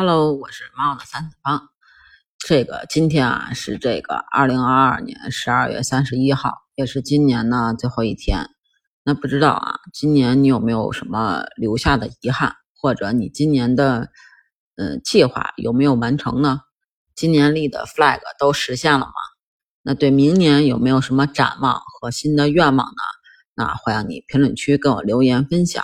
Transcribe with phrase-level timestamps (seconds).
[0.00, 1.70] Hello，我是猫的三次方。
[2.38, 8.48] 这个今天啊是这个二零二二年十二月三十一号，也是今年呢最后一天。
[9.02, 14.08] 那不知道啊，今年你有没有什么留下的遗憾，或者你今年的
[14.76, 16.60] 嗯计划有没有完成呢？
[17.16, 19.12] 今年立的 flag 都实现了吗？
[19.82, 23.02] 那对明年有没有什么展望和新的愿望呢？
[23.56, 25.82] 那欢迎你评论区跟我留言分享。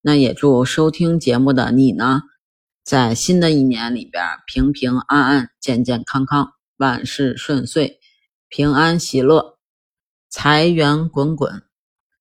[0.00, 2.22] 那也祝收听节目的你呢。
[2.84, 8.00] 在新的一年里边，平平安安、健健康康、万事顺遂、
[8.48, 9.58] 平安喜乐、
[10.28, 11.62] 财源滚滚。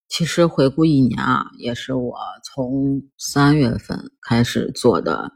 [0.08, 5.32] 其实回顾一年啊，也是我从三月份开始做的，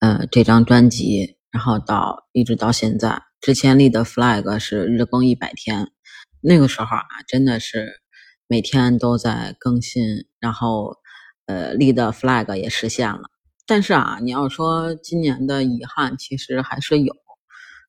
[0.00, 3.22] 呃，这张专辑，然后到一直到现在。
[3.40, 5.92] 之前立的 flag 是日更一百天，
[6.40, 8.00] 那个时候啊，真的是
[8.48, 10.02] 每天都在更新，
[10.40, 10.96] 然后
[11.44, 13.30] 呃，立的 flag 也实现了。
[13.68, 17.12] 但是啊，你要说今年的遗憾，其实还是有，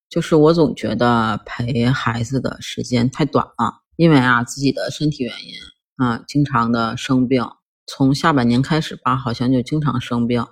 [0.09, 5.53] 就是我总觉得陪孩子的时间太短了，因为啊自己的身体原因
[6.03, 7.45] 啊，经常的生病，
[7.86, 10.47] 从下半年开始吧，好像就经常生病，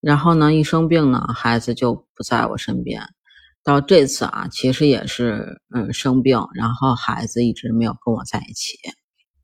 [0.00, 3.00] 然后呢，一生病呢，孩子就不在我身边，
[3.62, 8.76] 到这次啊，其实也是嗯生病，然后孩子一直没有跟我在一起，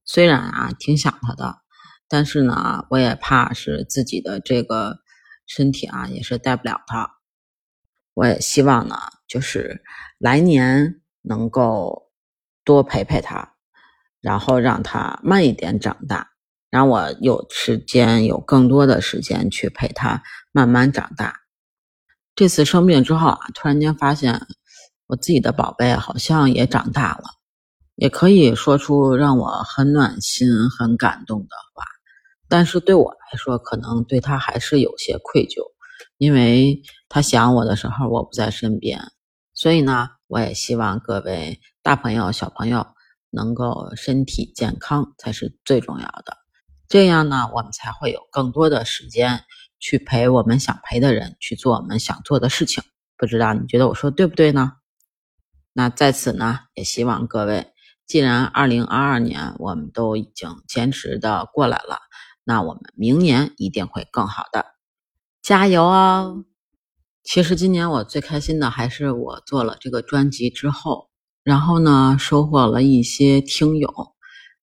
[0.04, 1.58] 虽然啊挺想他的，
[2.08, 4.98] 但是呢，我也怕是自己的这个。
[5.54, 7.18] 身体啊也是带不了他，
[8.14, 8.96] 我也希望呢，
[9.28, 9.82] 就是
[10.18, 12.10] 来年能够
[12.64, 13.52] 多陪陪他，
[14.22, 16.30] 然后让他慢一点长大，
[16.70, 21.40] 让我有时间有更多的时间去陪他慢慢长大。
[22.34, 24.46] 这次生病之后啊，突然间发现
[25.06, 27.24] 我自己的宝贝好像也长大了，
[27.94, 31.84] 也可以说出让我很暖心、很感动的话。
[32.52, 35.72] 但是对我来说，可能对他还是有些愧疚，
[36.18, 39.00] 因为他想我的时候我不在身边，
[39.54, 42.88] 所以呢，我也希望各位大朋友、小朋友
[43.30, 46.36] 能够身体健康才是最重要的，
[46.88, 49.44] 这样呢，我们才会有更多的时间
[49.80, 52.84] 去陪我们想陪的人，去做我们想做的事情。
[53.16, 54.72] 不知道你觉得我说对不对呢？
[55.72, 57.72] 那在此呢，也希望各位，
[58.06, 61.96] 既然二零二二年我们都已经坚持的过来了。
[62.44, 64.66] 那我们明年一定会更好的，
[65.40, 66.44] 加油哦！
[67.22, 71.08] 其实今年我最开心的还是我做了这个专辑之后，
[71.44, 74.14] 然后呢，收获了一些听友，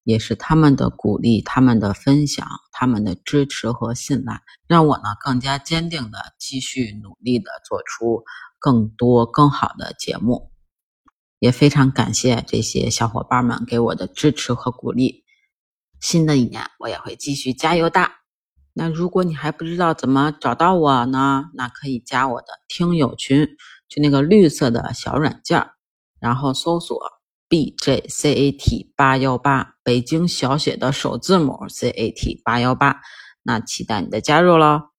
[0.04, 8.26] 也是他们的鼓励、他们的分享、他们的支持和信赖，让我呢更加坚定的继续努力的做出
[8.60, 10.52] 更多更好的节目，
[11.40, 15.24] 也非常感谢这些小伙伴们给我的支持和鼓励。
[16.00, 18.10] 新的一年，我也会继续加油的。
[18.74, 21.46] 那如果你还不知道怎么找到我呢？
[21.54, 23.48] 那可以加我的听友群，
[23.90, 25.70] 就那个绿色的小软件，
[26.20, 26.98] 然后搜索
[27.50, 33.02] B J C A T 八幺八，北京小写的首字母 C A T 八幺八。
[33.42, 34.92] 那期待你的加入喽！